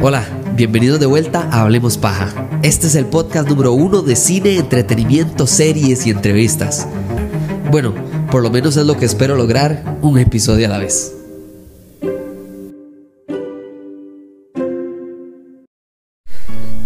Hola, 0.00 0.26
bienvenidos 0.56 0.98
de 1.00 1.06
vuelta 1.06 1.48
a 1.50 1.62
Hablemos 1.62 1.96
Paja. 1.96 2.48
Este 2.62 2.86
es 2.86 2.94
el 2.94 3.06
podcast 3.06 3.48
número 3.48 3.72
uno 3.72 4.02
de 4.02 4.16
cine, 4.16 4.56
entretenimiento, 4.56 5.46
series 5.46 6.06
y 6.06 6.10
entrevistas. 6.10 6.88
Bueno, 7.70 7.94
por 8.30 8.42
lo 8.42 8.50
menos 8.50 8.76
es 8.76 8.84
lo 8.84 8.96
que 8.96 9.04
espero 9.04 9.36
lograr, 9.36 9.98
un 10.02 10.18
episodio 10.18 10.66
a 10.66 10.70
la 10.70 10.78
vez. 10.78 11.14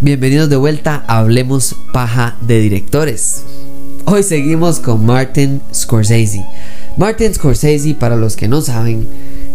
Bienvenidos 0.01 0.49
de 0.49 0.57
vuelta 0.57 1.05
a 1.09 1.19
Hablemos 1.19 1.75
Paja 1.93 2.37
de 2.43 2.61
Directores. 2.61 3.43
Hoy 4.05 4.23
seguimos 4.23 4.79
con 4.79 5.05
Martin 5.05 5.61
Scorsese. 5.75 6.45
Martin 6.97 7.35
Scorsese, 7.35 7.95
para 7.95 8.15
los 8.15 8.37
que 8.37 8.47
no 8.47 8.61
saben, 8.61 9.09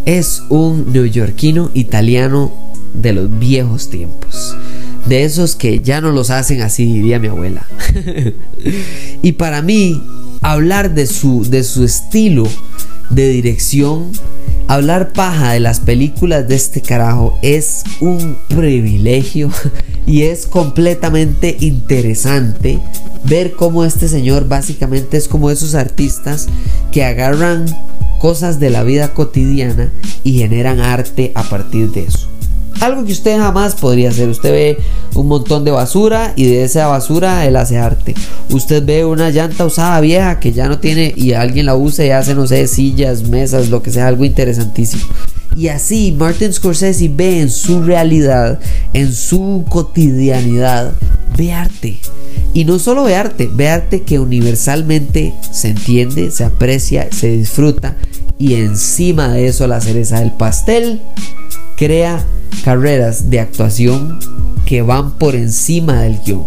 es 0.06 0.44
un 0.50 0.92
neoyorquino 0.92 1.72
italiano 1.74 2.52
de 2.94 3.14
los 3.14 3.40
viejos 3.40 3.90
tiempos. 3.90 4.56
De 5.06 5.24
esos 5.24 5.56
que 5.56 5.80
ya 5.80 6.02
no 6.02 6.12
los 6.12 6.30
hacen 6.30 6.62
así, 6.62 6.86
diría 6.86 7.20
mi 7.20 7.28
abuela. 7.28 7.66
y 9.22 9.32
para 9.34 9.62
mí, 9.62 10.02
hablar 10.42 10.94
de 10.94 11.08
su, 11.08 11.44
de 11.50 11.64
su 11.64 11.84
estilo 11.84 12.48
de 13.10 13.28
dirección, 13.30 14.12
hablar 14.68 15.12
paja 15.12 15.54
de 15.54 15.60
las 15.60 15.80
películas 15.80 16.48
de 16.48 16.56
este 16.56 16.82
carajo 16.82 17.38
es 17.42 17.84
un 18.00 18.38
privilegio 18.48 19.50
y 20.06 20.24
es 20.24 20.46
completamente 20.46 21.58
interesante 21.60 22.80
ver 23.24 23.54
cómo 23.54 23.84
este 23.84 24.08
señor 24.08 24.48
básicamente 24.48 25.18
es 25.18 25.28
como 25.28 25.52
esos 25.52 25.76
artistas 25.76 26.48
que 26.92 27.04
agarran 27.04 27.66
cosas 28.20 28.60
de 28.60 28.70
la 28.70 28.84
vida 28.84 29.14
cotidiana 29.14 29.92
y 30.24 30.40
generan 30.40 30.80
arte 30.80 31.32
a 31.36 31.44
partir 31.44 31.92
de 31.92 32.04
eso. 32.04 32.30
Algo 32.80 33.06
que 33.06 33.12
usted 33.12 33.38
jamás 33.38 33.76
podría 33.76 34.10
hacer. 34.10 34.30
Usted 34.30 34.52
ve 34.52 34.78
un 35.16 35.28
montón 35.28 35.64
de 35.64 35.72
basura 35.72 36.34
y 36.36 36.46
de 36.46 36.64
esa 36.64 36.88
basura 36.88 37.46
él 37.46 37.56
hace 37.56 37.78
arte. 37.78 38.16
Usted 38.50 38.84
ve 38.84 39.06
una 39.06 39.30
llanta 39.30 39.66
usada 39.66 40.00
vieja 40.02 40.40
que 40.40 40.52
ya 40.52 40.68
no 40.68 40.80
tiene 40.80 41.14
y 41.16 41.34
alguien 41.34 41.66
la 41.66 41.76
usa 41.76 42.06
y 42.06 42.10
hace, 42.10 42.34
no 42.34 42.48
sé, 42.48 42.68
sillas, 42.68 43.24
mesas, 43.24 43.70
lo 43.70 43.84
que 43.84 43.92
sea, 43.92 44.08
algo 44.08 44.26
interesantísimo. 44.26 45.04
Y 45.56 45.68
así 45.68 46.16
Martin 46.18 46.54
Scorsese 46.54 47.10
ve 47.10 47.42
en 47.42 47.50
su 47.50 47.84
realidad, 47.84 48.60
en 48.94 49.14
su 49.14 49.66
cotidianidad, 49.70 50.94
ve 51.38 51.52
arte. 51.54 52.00
Y 52.54 52.66
no 52.66 52.80
solo 52.80 53.04
ve 53.04 53.16
arte, 53.16 53.50
ve 53.54 53.70
arte 53.70 54.02
que 54.04 54.20
universalmente 54.20 55.34
se 55.52 55.70
entiende, 55.70 56.32
se 56.32 56.44
aprecia, 56.44 57.08
se 57.12 57.30
disfruta. 57.38 57.98
Y 58.38 58.56
encima 58.56 59.30
de 59.30 59.48
eso 59.48 59.68
la 59.68 59.82
cereza 59.82 60.20
del 60.20 60.32
pastel 60.32 61.02
crea 61.78 62.26
carreras 62.64 63.30
de 63.30 63.40
actuación 63.40 64.20
que 64.66 64.82
van 64.82 65.18
por 65.18 65.36
encima 65.36 66.02
del 66.02 66.20
guion. 66.26 66.46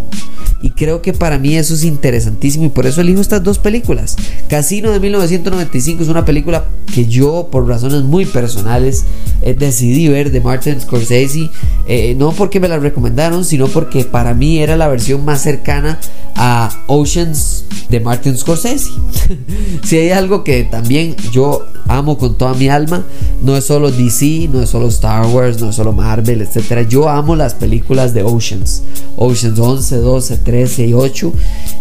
Y 0.64 0.70
creo 0.70 1.02
que 1.02 1.12
para 1.12 1.38
mí 1.38 1.56
eso 1.56 1.74
es 1.74 1.84
interesantísimo 1.84 2.64
y 2.64 2.68
por 2.70 2.86
eso 2.86 3.02
elijo 3.02 3.20
estas 3.20 3.44
dos 3.44 3.58
películas. 3.58 4.16
Casino 4.48 4.92
de 4.92 4.98
1995 4.98 6.02
es 6.02 6.08
una 6.08 6.24
película 6.24 6.64
que 6.94 7.04
yo 7.04 7.48
por 7.52 7.68
razones 7.68 8.02
muy 8.02 8.24
personales 8.24 9.04
eh, 9.42 9.52
decidí 9.52 10.08
ver 10.08 10.32
de 10.32 10.40
Martin 10.40 10.80
Scorsese. 10.80 11.50
Eh, 11.86 12.14
no 12.16 12.32
porque 12.32 12.60
me 12.60 12.68
la 12.68 12.78
recomendaron, 12.78 13.44
sino 13.44 13.68
porque 13.68 14.06
para 14.06 14.32
mí 14.32 14.60
era 14.60 14.78
la 14.78 14.88
versión 14.88 15.22
más 15.22 15.42
cercana 15.42 16.00
a 16.34 16.70
Oceans 16.86 17.66
de 17.90 18.00
Martin 18.00 18.34
Scorsese. 18.34 18.88
si 19.84 19.98
hay 19.98 20.12
algo 20.12 20.44
que 20.44 20.64
también 20.64 21.14
yo 21.30 21.66
amo 21.88 22.16
con 22.16 22.38
toda 22.38 22.54
mi 22.54 22.68
alma, 22.70 23.04
no 23.42 23.54
es 23.54 23.66
solo 23.66 23.90
DC, 23.90 24.48
no 24.50 24.62
es 24.62 24.70
solo 24.70 24.88
Star 24.88 25.26
Wars, 25.26 25.60
no 25.60 25.68
es 25.68 25.76
solo 25.76 25.92
Marvel, 25.92 26.40
etc. 26.40 26.88
Yo 26.88 27.10
amo 27.10 27.36
las 27.36 27.52
películas 27.52 28.14
de 28.14 28.22
Oceans. 28.22 28.82
Oceans 29.16 29.58
11, 29.58 29.96
12, 29.96 30.36
13 30.38 30.53
y 30.54 30.92
8. 30.92 31.32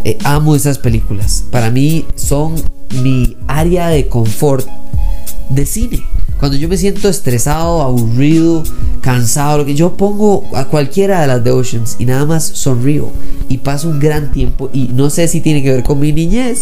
Eh, 0.03 0.17
amo 0.23 0.55
esas 0.55 0.79
películas. 0.79 1.43
Para 1.51 1.69
mí 1.69 2.05
son 2.15 2.55
mi 3.03 3.37
área 3.47 3.87
de 3.87 4.07
confort 4.07 4.67
de 5.49 5.65
cine. 5.65 6.03
Cuando 6.39 6.57
yo 6.57 6.67
me 6.67 6.75
siento 6.75 7.07
estresado, 7.07 7.81
aburrido, 7.81 8.63
cansado, 9.01 9.59
lo 9.59 9.65
que 9.65 9.75
yo 9.75 9.95
pongo 9.95 10.43
a 10.53 10.65
cualquiera 10.65 11.21
de 11.21 11.27
las 11.27 11.43
de 11.43 11.51
Oceans 11.51 11.95
y 11.99 12.05
nada 12.05 12.25
más 12.25 12.43
sonrío 12.43 13.11
y 13.47 13.59
paso 13.59 13.89
un 13.89 13.99
gran 13.99 14.31
tiempo 14.31 14.69
y 14.73 14.89
no 14.89 15.09
sé 15.09 15.27
si 15.27 15.39
tiene 15.39 15.63
que 15.63 15.71
ver 15.71 15.83
con 15.83 15.99
mi 15.99 16.11
niñez, 16.11 16.61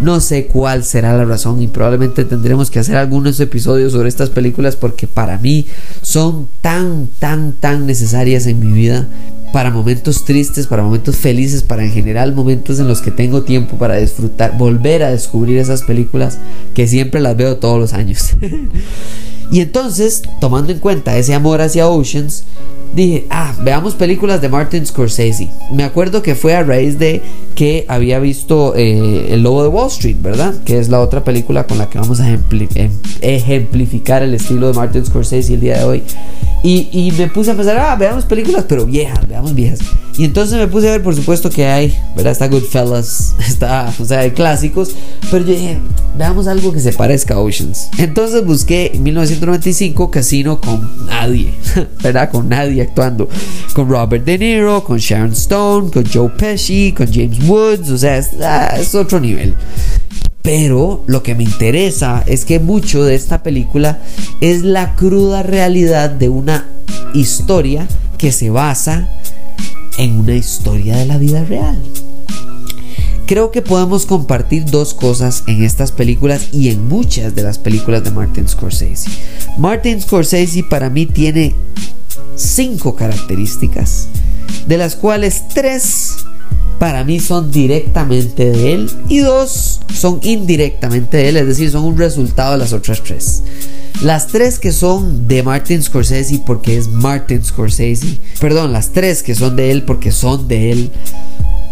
no 0.00 0.20
sé 0.20 0.46
cuál 0.46 0.82
será 0.82 1.14
la 1.14 1.26
razón 1.26 1.60
y 1.60 1.68
probablemente 1.68 2.24
tendremos 2.24 2.70
que 2.70 2.78
hacer 2.78 2.96
algunos 2.96 3.38
episodios 3.40 3.92
sobre 3.92 4.08
estas 4.08 4.30
películas 4.30 4.76
porque 4.76 5.06
para 5.06 5.36
mí 5.38 5.66
son 6.00 6.48
tan, 6.62 7.08
tan, 7.18 7.52
tan 7.52 7.86
necesarias 7.86 8.46
en 8.46 8.60
mi 8.60 8.72
vida 8.72 9.08
para 9.52 9.70
momentos 9.70 10.24
tristes, 10.24 10.66
para 10.66 10.82
momentos 10.82 11.16
felices, 11.16 11.62
para 11.62 11.84
en 11.84 11.90
general 11.90 12.34
momentos 12.34 12.78
en 12.78 12.88
los 12.88 13.00
que 13.00 13.10
tengo 13.10 13.42
tiempo 13.42 13.76
para 13.78 13.96
disfrutar, 13.96 14.56
volver 14.58 15.02
a 15.02 15.10
descubrir 15.10 15.58
esas 15.58 15.82
películas 15.82 16.38
que 16.74 16.86
siempre 16.86 17.20
las 17.20 17.36
veo 17.36 17.56
todos 17.56 17.78
los 17.78 17.92
años. 17.92 18.34
y 19.50 19.60
entonces, 19.60 20.22
tomando 20.40 20.72
en 20.72 20.78
cuenta 20.78 21.16
ese 21.16 21.34
amor 21.34 21.60
hacia 21.60 21.88
Oceans, 21.88 22.44
dije, 22.94 23.26
ah, 23.30 23.54
veamos 23.62 23.94
películas 23.94 24.40
de 24.40 24.48
Martin 24.48 24.84
Scorsese. 24.84 25.48
Me 25.72 25.84
acuerdo 25.84 26.22
que 26.22 26.34
fue 26.34 26.54
a 26.54 26.62
raíz 26.62 26.98
de 26.98 27.22
que 27.54 27.84
había 27.88 28.18
visto 28.18 28.74
eh, 28.76 29.28
El 29.30 29.42
Lobo 29.42 29.62
de 29.62 29.68
Wall 29.68 29.88
Street, 29.88 30.16
¿verdad? 30.20 30.54
Que 30.64 30.78
es 30.78 30.88
la 30.88 31.00
otra 31.00 31.24
película 31.24 31.66
con 31.66 31.78
la 31.78 31.88
que 31.88 31.98
vamos 31.98 32.20
a 32.20 32.30
em, 32.30 32.40
ejemplificar 33.20 34.22
el 34.22 34.34
estilo 34.34 34.68
de 34.68 34.74
Martin 34.74 35.04
Scorsese 35.04 35.54
el 35.54 35.60
día 35.60 35.78
de 35.78 35.84
hoy. 35.84 36.02
Y, 36.62 37.12
me 37.16 37.28
puse 37.28 37.52
a 37.52 37.54
pensar, 37.54 37.78
ah, 37.78 37.94
veamos 37.94 38.24
películas, 38.24 38.64
pero 38.68 38.84
viejas, 38.84 39.26
veamos 39.28 39.54
viejas. 39.54 39.78
Y 40.16 40.24
entonces 40.24 40.58
me 40.58 40.66
puse 40.66 40.88
a 40.88 40.92
ver, 40.92 41.02
por 41.02 41.14
supuesto 41.14 41.48
que 41.50 41.64
hay, 41.64 41.96
¿verdad? 42.16 42.32
Está 42.32 42.48
Goodfellas, 42.48 43.36
está, 43.48 43.94
o 43.98 44.04
sea, 44.04 44.20
hay 44.20 44.32
clásicos. 44.32 44.90
Pero 45.30 45.46
yo 45.46 45.52
dije, 45.52 45.78
veamos 46.16 46.48
algo 46.48 46.72
que 46.72 46.80
se 46.80 46.92
parezca 46.92 47.34
a 47.34 47.38
Oceans. 47.38 47.88
Entonces 47.98 48.44
busqué 48.44 48.90
en 48.92 49.04
1995 49.38 50.10
Casino 50.10 50.60
con 50.60 51.06
nadie, 51.06 51.54
¿verdad? 52.02 52.30
Con 52.30 52.48
nadie 52.48 52.82
actuando. 52.82 53.28
Con 53.72 53.88
Robert 53.88 54.24
De 54.24 54.38
Niro, 54.38 54.82
con 54.82 54.98
Sharon 54.98 55.32
Stone, 55.32 55.90
con 55.90 56.04
Joe 56.04 56.30
Pesci, 56.30 56.92
con 56.92 57.12
James 57.12 57.38
Woods, 57.48 57.90
o 57.90 57.98
sea, 57.98 58.20
ah, 58.42 58.76
es 58.78 58.94
otro 58.94 59.20
nivel. 59.20 59.54
Pero 60.42 61.04
lo 61.06 61.22
que 61.22 61.34
me 61.34 61.44
interesa 61.44 62.22
es 62.26 62.44
que 62.44 62.58
mucho 62.58 63.04
de 63.04 63.14
esta 63.14 63.42
película 63.42 64.00
es 64.40 64.62
la 64.62 64.94
cruda 64.94 65.42
realidad 65.42 66.10
de 66.10 66.28
una 66.28 66.66
historia 67.14 67.86
que 68.16 68.32
se 68.32 68.50
basa 68.50 69.08
en 69.98 70.18
una 70.18 70.34
historia 70.34 70.96
de 70.96 71.06
la 71.06 71.18
vida 71.18 71.44
real. 71.44 71.78
Creo 73.28 73.50
que 73.50 73.60
podemos 73.60 74.06
compartir 74.06 74.64
dos 74.64 74.94
cosas 74.94 75.44
en 75.46 75.62
estas 75.62 75.92
películas 75.92 76.48
y 76.50 76.70
en 76.70 76.88
muchas 76.88 77.34
de 77.34 77.42
las 77.42 77.58
películas 77.58 78.02
de 78.02 78.10
Martin 78.10 78.48
Scorsese. 78.48 79.10
Martin 79.58 80.00
Scorsese 80.00 80.64
para 80.64 80.88
mí 80.88 81.04
tiene 81.04 81.54
cinco 82.36 82.96
características, 82.96 84.08
de 84.66 84.78
las 84.78 84.96
cuales 84.96 85.46
tres 85.52 86.14
para 86.78 87.04
mí 87.04 87.20
son 87.20 87.50
directamente 87.50 88.50
de 88.50 88.72
él 88.72 88.90
y 89.10 89.18
dos 89.18 89.80
son 89.92 90.20
indirectamente 90.22 91.18
de 91.18 91.28
él, 91.28 91.36
es 91.36 91.48
decir, 91.48 91.70
son 91.70 91.84
un 91.84 91.98
resultado 91.98 92.52
de 92.52 92.58
las 92.58 92.72
otras 92.72 93.02
tres. 93.02 93.42
Las 94.00 94.28
tres 94.28 94.58
que 94.58 94.72
son 94.72 95.28
de 95.28 95.42
Martin 95.42 95.82
Scorsese 95.82 96.40
porque 96.46 96.78
es 96.78 96.88
Martin 96.88 97.44
Scorsese, 97.44 98.20
perdón, 98.40 98.72
las 98.72 98.88
tres 98.88 99.22
que 99.22 99.34
son 99.34 99.54
de 99.54 99.70
él 99.70 99.82
porque 99.82 100.12
son 100.12 100.48
de 100.48 100.72
él, 100.72 100.90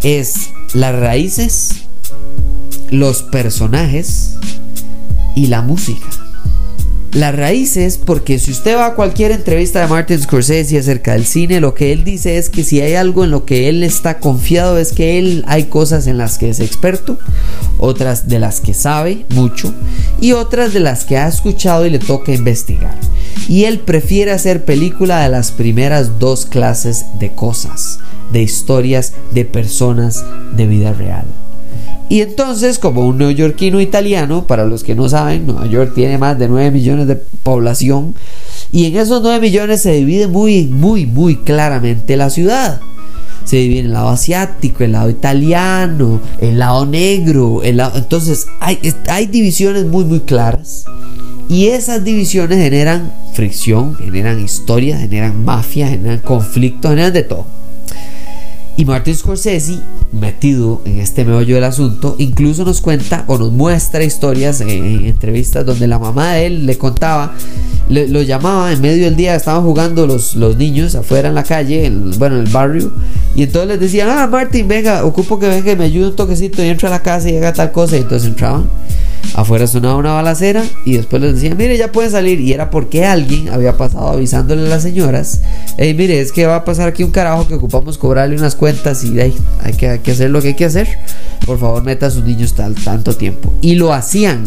es 0.02 0.50
las 0.74 0.94
raíces, 0.94 1.70
los 2.90 3.22
personajes 3.22 4.36
y 5.34 5.46
la 5.46 5.62
música. 5.62 6.06
Las 7.12 7.34
raíces, 7.34 7.96
porque 7.96 8.38
si 8.38 8.50
usted 8.50 8.76
va 8.76 8.88
a 8.88 8.94
cualquier 8.94 9.32
entrevista 9.32 9.80
de 9.80 9.86
Martin 9.86 10.20
Scorsese 10.20 10.78
acerca 10.78 11.14
del 11.14 11.24
cine, 11.24 11.60
lo 11.60 11.72
que 11.72 11.92
él 11.92 12.04
dice 12.04 12.36
es 12.36 12.50
que 12.50 12.62
si 12.62 12.82
hay 12.82 12.94
algo 12.94 13.24
en 13.24 13.30
lo 13.30 13.46
que 13.46 13.70
él 13.70 13.82
está 13.84 14.18
confiado 14.18 14.76
es 14.76 14.92
que 14.92 15.18
él 15.18 15.42
hay 15.48 15.64
cosas 15.64 16.06
en 16.08 16.18
las 16.18 16.36
que 16.36 16.50
es 16.50 16.60
experto, 16.60 17.18
otras 17.78 18.28
de 18.28 18.38
las 18.38 18.60
que 18.60 18.74
sabe 18.74 19.24
mucho 19.30 19.72
y 20.20 20.32
otras 20.32 20.74
de 20.74 20.80
las 20.80 21.06
que 21.06 21.16
ha 21.16 21.26
escuchado 21.26 21.86
y 21.86 21.90
le 21.90 22.00
toca 22.00 22.34
investigar. 22.34 22.94
Y 23.48 23.64
él 23.64 23.78
prefiere 23.78 24.32
hacer 24.32 24.66
película 24.66 25.22
de 25.22 25.30
las 25.30 25.52
primeras 25.52 26.18
dos 26.18 26.44
clases 26.44 27.06
de 27.18 27.32
cosas, 27.32 27.98
de 28.36 28.42
historias, 28.42 29.14
de 29.32 29.46
personas, 29.46 30.22
de 30.54 30.66
vida 30.66 30.92
real. 30.92 31.24
Y 32.10 32.20
entonces, 32.20 32.78
como 32.78 33.06
un 33.06 33.16
neoyorquino 33.16 33.80
italiano, 33.80 34.46
para 34.46 34.66
los 34.66 34.84
que 34.84 34.94
no 34.94 35.08
saben, 35.08 35.46
Nueva 35.46 35.66
York 35.66 35.92
tiene 35.94 36.18
más 36.18 36.38
de 36.38 36.46
9 36.46 36.70
millones 36.70 37.06
de 37.06 37.16
población. 37.16 38.14
Y 38.70 38.84
en 38.84 38.96
esos 38.98 39.22
9 39.22 39.40
millones 39.40 39.80
se 39.80 39.92
divide 39.92 40.26
muy, 40.26 40.64
muy, 40.64 41.06
muy 41.06 41.36
claramente 41.36 42.18
la 42.18 42.28
ciudad. 42.28 42.78
Se 43.44 43.56
divide 43.56 43.80
en 43.80 43.86
el 43.86 43.92
lado 43.94 44.10
asiático, 44.10 44.84
el 44.84 44.92
lado 44.92 45.08
italiano, 45.08 46.20
el 46.38 46.58
lado 46.58 46.84
negro. 46.84 47.62
El 47.62 47.78
lado... 47.78 47.96
Entonces, 47.96 48.48
hay, 48.60 48.78
hay 49.08 49.28
divisiones 49.28 49.86
muy, 49.86 50.04
muy 50.04 50.20
claras. 50.20 50.84
Y 51.48 51.68
esas 51.68 52.04
divisiones 52.04 52.58
generan 52.58 53.14
fricción, 53.32 53.94
generan 53.94 54.44
historia, 54.44 54.98
generan 54.98 55.42
mafia, 55.42 55.88
generan 55.88 56.18
conflicto, 56.18 56.90
generan 56.90 57.14
de 57.14 57.22
todo. 57.22 57.55
Y 58.76 58.84
Martin 58.84 59.16
Scorsese, 59.16 59.78
metido 60.12 60.82
en 60.84 60.98
este 60.98 61.24
meollo 61.24 61.54
del 61.54 61.64
asunto, 61.64 62.14
incluso 62.18 62.64
nos 62.64 62.82
cuenta 62.82 63.24
o 63.26 63.38
nos 63.38 63.50
muestra 63.50 64.04
historias 64.04 64.60
en, 64.60 65.06
entrevistas 65.06 65.64
donde 65.64 65.86
la 65.86 65.98
mamá 65.98 66.34
de 66.34 66.46
él 66.46 66.66
le 66.66 66.76
contaba, 66.76 67.34
lo 67.88 68.22
llamaba 68.22 68.72
en 68.72 68.80
medio 68.80 69.04
del 69.04 69.16
día, 69.16 69.34
estaban 69.34 69.62
jugando 69.62 70.06
los, 70.06 70.34
los 70.34 70.56
niños 70.56 70.94
afuera 70.94 71.28
en 71.28 71.34
la 71.34 71.44
calle, 71.44 71.90
bueno, 72.18 72.36
en 72.36 72.46
el 72.46 72.52
barrio, 72.52 72.92
y 73.34 73.44
entonces 73.44 73.68
les 73.68 73.80
decían, 73.80 74.08
ah, 74.10 74.26
Martin, 74.26 74.66
venga, 74.66 75.04
ocupo 75.04 75.38
que 75.38 75.48
venga 75.48 75.72
y 75.72 75.76
me 75.76 75.84
ayude 75.84 76.08
un 76.08 76.16
toquecito 76.16 76.64
y 76.64 76.68
entra 76.68 76.88
a 76.88 76.92
la 76.92 77.02
casa 77.02 77.28
y 77.30 77.36
haga 77.36 77.52
tal 77.52 77.70
cosa, 77.70 77.96
y 77.96 78.00
entonces 78.00 78.28
entraban. 78.28 78.68
Afuera 79.34 79.66
sonaba 79.66 79.96
una 79.96 80.12
balacera 80.12 80.64
y 80.86 80.96
después 80.96 81.20
les 81.20 81.34
decían, 81.34 81.58
mire, 81.58 81.76
ya 81.76 81.92
pueden 81.92 82.10
salir. 82.10 82.40
Y 82.40 82.52
era 82.52 82.70
porque 82.70 83.04
alguien 83.04 83.50
había 83.50 83.76
pasado 83.76 84.08
avisándole 84.08 84.64
a 84.64 84.68
las 84.68 84.82
señoras, 84.82 85.40
hey, 85.76 85.94
mire, 85.94 86.20
es 86.20 86.32
que 86.32 86.46
va 86.46 86.56
a 86.56 86.64
pasar 86.64 86.88
aquí 86.88 87.04
un 87.04 87.10
carajo 87.10 87.46
que 87.46 87.54
ocupamos 87.54 87.98
cobrarle 87.98 88.36
unas 88.36 88.54
cuentas 88.54 89.04
y 89.04 89.20
hay, 89.20 89.34
que, 89.76 89.88
hay 89.88 89.98
que 89.98 90.12
hacer 90.12 90.30
lo 90.30 90.40
que 90.40 90.48
hay 90.48 90.54
que 90.54 90.64
hacer. 90.64 90.88
Por 91.44 91.58
favor, 91.58 91.82
meta 91.82 92.06
a 92.06 92.10
sus 92.10 92.24
niños 92.24 92.54
tal, 92.54 92.74
tanto 92.76 93.14
tiempo. 93.14 93.52
Y 93.60 93.74
lo 93.74 93.92
hacían. 93.92 94.44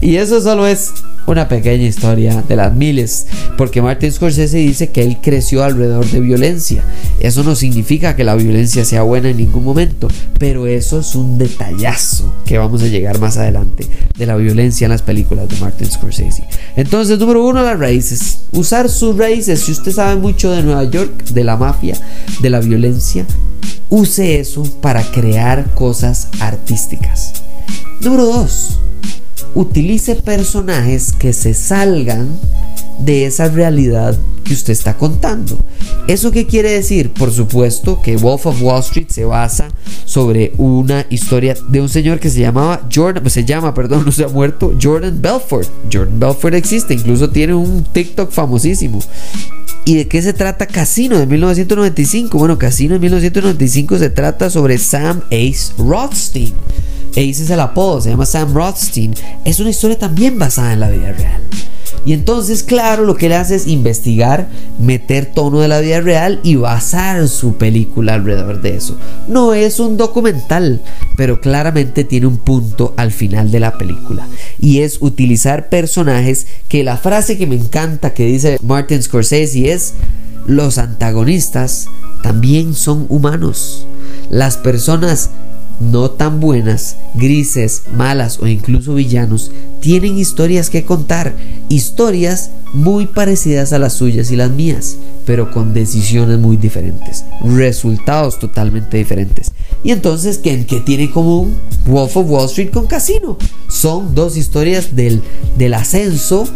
Y 0.00 0.16
eso 0.16 0.40
solo 0.40 0.66
es 0.66 0.92
una 1.26 1.48
pequeña 1.48 1.84
historia 1.84 2.42
de 2.46 2.56
las 2.56 2.74
miles, 2.74 3.26
porque 3.56 3.80
Martin 3.80 4.12
Scorsese 4.12 4.58
dice 4.58 4.90
que 4.90 5.02
él 5.02 5.18
creció 5.22 5.64
alrededor 5.64 6.06
de 6.06 6.20
violencia. 6.20 6.84
Eso 7.20 7.42
no 7.42 7.54
significa 7.54 8.14
que 8.14 8.24
la 8.24 8.34
violencia 8.34 8.84
sea 8.84 9.02
buena 9.02 9.30
en 9.30 9.38
ningún 9.38 9.64
momento, 9.64 10.08
pero 10.38 10.66
eso 10.66 11.00
es 11.00 11.14
un 11.14 11.38
detallazo 11.38 12.32
que 12.44 12.58
vamos 12.58 12.82
a 12.82 12.88
llegar 12.88 13.18
más 13.20 13.36
adelante 13.36 13.88
de 14.16 14.26
la 14.26 14.36
violencia 14.36 14.84
en 14.84 14.90
las 14.90 15.02
películas 15.02 15.48
de 15.48 15.56
Martin 15.56 15.90
Scorsese. 15.90 16.44
Entonces, 16.76 17.18
número 17.18 17.44
uno, 17.46 17.62
las 17.62 17.78
raíces. 17.78 18.40
Usar 18.52 18.88
sus 18.88 19.16
raíces. 19.16 19.60
Si 19.60 19.72
usted 19.72 19.92
sabe 19.92 20.16
mucho 20.16 20.50
de 20.50 20.62
Nueva 20.62 20.84
York, 20.84 21.24
de 21.30 21.44
la 21.44 21.56
mafia, 21.56 21.96
de 22.40 22.50
la 22.50 22.60
violencia, 22.60 23.26
use 23.88 24.40
eso 24.40 24.62
para 24.80 25.02
crear 25.02 25.74
cosas 25.74 26.28
artísticas. 26.40 27.32
Número 28.00 28.26
dos 28.26 28.78
utilice 29.54 30.16
personajes 30.16 31.12
que 31.12 31.32
se 31.32 31.54
salgan 31.54 32.28
de 32.98 33.26
esa 33.26 33.48
realidad 33.48 34.18
que 34.44 34.52
usted 34.52 34.72
está 34.72 34.96
contando. 34.96 35.58
¿Eso 36.06 36.30
qué 36.30 36.46
quiere 36.46 36.70
decir? 36.70 37.12
Por 37.12 37.32
supuesto 37.32 38.00
que 38.02 38.16
Wolf 38.16 38.46
of 38.46 38.62
Wall 38.62 38.80
Street 38.80 39.08
se 39.08 39.24
basa 39.24 39.68
sobre 40.04 40.52
una 40.58 41.06
historia 41.08 41.56
de 41.68 41.80
un 41.80 41.88
señor 41.88 42.20
que 42.20 42.30
se 42.30 42.40
llamaba 42.40 42.86
Jordan, 42.94 43.28
se 43.30 43.44
llama, 43.44 43.72
perdón, 43.74 44.04
no 44.06 44.12
se 44.12 44.24
ha 44.24 44.28
muerto, 44.28 44.74
Jordan 44.80 45.20
Belfort. 45.20 45.68
Jordan 45.92 46.20
Belfort 46.20 46.54
existe, 46.54 46.94
incluso 46.94 47.30
tiene 47.30 47.54
un 47.54 47.84
TikTok 47.84 48.30
famosísimo. 48.30 49.00
¿Y 49.86 49.96
de 49.96 50.08
qué 50.08 50.22
se 50.22 50.32
trata 50.32 50.66
Casino 50.66 51.18
de 51.18 51.26
1995? 51.26 52.38
Bueno, 52.38 52.58
Casino 52.58 52.94
de 52.94 53.00
1995 53.00 53.98
se 53.98 54.10
trata 54.10 54.48
sobre 54.48 54.78
Sam 54.78 55.22
Ace 55.26 55.72
Rothstein 55.76 56.54
Ace 57.16 57.44
es 57.44 57.50
el 57.50 57.60
apodo, 57.60 58.00
se 58.00 58.10
llama 58.10 58.26
Sam 58.26 58.52
Rothstein. 58.52 59.14
Es 59.44 59.60
una 59.60 59.70
historia 59.70 59.96
también 59.96 60.36
basada 60.38 60.72
en 60.72 60.80
la 60.80 60.90
vida 60.90 61.12
real. 61.12 61.40
Y 62.06 62.12
entonces, 62.12 62.62
claro, 62.62 63.04
lo 63.04 63.16
que 63.16 63.26
él 63.26 63.32
hace 63.32 63.54
es 63.54 63.66
investigar, 63.66 64.48
meter 64.78 65.26
tono 65.26 65.60
de 65.60 65.68
la 65.68 65.80
vida 65.80 66.00
real 66.00 66.40
y 66.42 66.56
basar 66.56 67.28
su 67.28 67.56
película 67.56 68.14
alrededor 68.14 68.60
de 68.60 68.76
eso. 68.76 68.96
No 69.28 69.54
es 69.54 69.80
un 69.80 69.96
documental, 69.96 70.82
pero 71.16 71.40
claramente 71.40 72.04
tiene 72.04 72.26
un 72.26 72.38
punto 72.38 72.94
al 72.96 73.10
final 73.10 73.50
de 73.50 73.60
la 73.60 73.78
película. 73.78 74.26
Y 74.60 74.80
es 74.80 74.98
utilizar 75.00 75.68
personajes 75.68 76.46
que 76.68 76.84
la 76.84 76.96
frase 76.96 77.38
que 77.38 77.46
me 77.46 77.56
encanta 77.56 78.14
que 78.14 78.26
dice 78.26 78.58
Martin 78.62 79.02
Scorsese 79.02 79.72
es, 79.72 79.94
los 80.46 80.78
antagonistas 80.78 81.86
también 82.22 82.74
son 82.74 83.06
humanos. 83.08 83.86
Las 84.30 84.56
personas 84.56 85.30
no 85.80 86.10
tan 86.10 86.40
buenas, 86.40 86.96
grises, 87.14 87.82
malas 87.96 88.38
o 88.40 88.46
incluso 88.46 88.94
villanos, 88.94 89.50
tienen 89.80 90.18
historias 90.18 90.70
que 90.70 90.84
contar, 90.84 91.34
historias 91.68 92.50
muy 92.72 93.06
parecidas 93.06 93.72
a 93.72 93.78
las 93.78 93.92
suyas 93.92 94.30
y 94.30 94.36
las 94.36 94.50
mías, 94.50 94.96
pero 95.26 95.50
con 95.50 95.74
decisiones 95.74 96.38
muy 96.38 96.56
diferentes, 96.56 97.24
resultados 97.44 98.38
totalmente 98.38 98.96
diferentes. 98.96 99.52
Y 99.82 99.90
entonces, 99.90 100.38
¿qué, 100.38 100.64
qué 100.66 100.80
tiene 100.80 101.10
común 101.10 101.54
Wolf 101.86 102.16
of 102.16 102.30
Wall 102.30 102.46
Street 102.46 102.70
con 102.70 102.86
Casino? 102.86 103.36
Son 103.68 104.14
dos 104.14 104.36
historias 104.36 104.96
del, 104.96 105.22
del 105.58 105.74
ascenso 105.74 106.48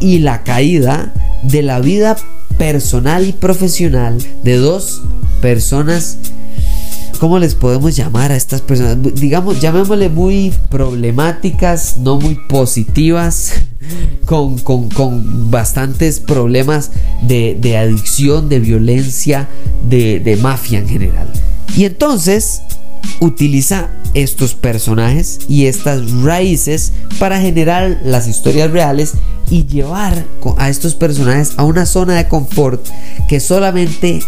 y 0.00 0.20
la 0.20 0.44
caída 0.44 1.12
de 1.42 1.62
la 1.62 1.80
vida 1.80 2.16
personal 2.58 3.26
y 3.26 3.32
profesional 3.32 4.18
de 4.42 4.56
dos 4.56 5.02
personas 5.40 6.18
¿cómo 7.18 7.38
les 7.38 7.54
podemos 7.54 7.96
llamar 7.96 8.32
a 8.32 8.36
estas 8.36 8.60
personas? 8.60 8.98
Digamos, 9.14 9.60
llamémosle 9.60 10.08
muy 10.08 10.52
problemáticas, 10.70 11.96
no 11.98 12.18
muy 12.18 12.34
positivas, 12.48 13.52
con, 14.26 15.50
bastantes 15.50 16.20
problemas 16.20 16.90
de, 17.22 17.76
adicción, 17.76 18.48
de 18.48 18.60
violencia, 18.60 19.48
de, 19.88 20.20
de 20.20 20.36
mafia 20.36 20.78
en 20.78 20.88
general. 20.88 21.28
Y 21.76 21.84
entonces 21.84 22.62
utiliza 23.20 23.90
estos 24.14 24.54
personajes 24.54 25.40
y 25.48 25.66
estas 25.66 26.10
raíces 26.22 26.92
para 27.18 27.40
generar 27.40 28.00
las 28.04 28.26
historias 28.28 28.70
reales 28.70 29.14
y 29.50 29.66
llevar 29.66 30.24
a 30.58 30.68
estos 30.68 30.94
personajes 30.94 31.52
a 31.56 31.64
una 31.64 31.86
zona 31.86 32.14
de 32.14 32.28
confort 32.28 32.84
que 33.28 33.40
solamente 33.40 34.20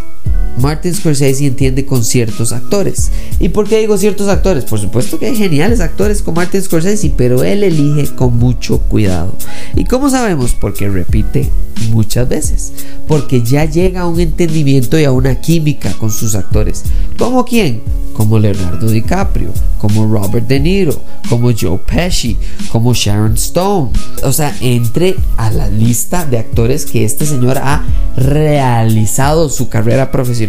Martin 0.60 0.94
Scorsese 0.94 1.46
entiende 1.46 1.84
con 1.86 2.04
ciertos 2.04 2.52
actores. 2.52 3.10
¿Y 3.40 3.48
por 3.50 3.68
qué 3.68 3.78
digo 3.78 3.96
ciertos 3.96 4.28
actores? 4.28 4.64
Por 4.64 4.80
supuesto 4.80 5.18
que 5.18 5.26
hay 5.26 5.36
geniales 5.36 5.80
actores 5.80 6.22
con 6.22 6.34
Martin 6.34 6.62
Scorsese, 6.62 7.12
pero 7.16 7.44
él 7.44 7.64
elige 7.64 8.14
con 8.14 8.36
mucho 8.36 8.78
cuidado. 8.78 9.34
¿Y 9.74 9.84
cómo 9.84 10.10
sabemos? 10.10 10.54
Porque 10.58 10.88
repite 10.88 11.48
muchas 11.90 12.28
veces. 12.28 12.72
Porque 13.06 13.42
ya 13.42 13.64
llega 13.64 14.02
a 14.02 14.06
un 14.06 14.20
entendimiento 14.20 14.98
y 14.98 15.04
a 15.04 15.12
una 15.12 15.40
química 15.40 15.92
con 15.94 16.10
sus 16.10 16.34
actores. 16.34 16.84
¿Como 17.18 17.44
quién? 17.44 17.82
Como 18.12 18.38
Leonardo 18.38 18.88
DiCaprio, 18.88 19.52
como 19.78 20.06
Robert 20.12 20.48
De 20.48 20.58
Niro, 20.58 21.00
como 21.28 21.52
Joe 21.58 21.78
Pesci, 21.78 22.36
como 22.72 22.92
Sharon 22.92 23.34
Stone. 23.34 23.90
O 24.24 24.32
sea, 24.32 24.54
entre 24.60 25.14
a 25.36 25.50
la 25.50 25.68
lista 25.68 26.26
de 26.26 26.38
actores 26.38 26.84
que 26.84 27.04
este 27.04 27.26
señor 27.26 27.58
ha 27.58 27.84
realizado 28.16 29.48
su 29.48 29.68
carrera 29.68 30.10
profesional, 30.10 30.47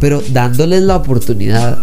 pero 0.00 0.22
dándoles 0.32 0.82
la 0.82 0.96
oportunidad 0.96 1.78